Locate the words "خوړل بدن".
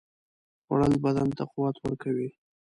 0.63-1.27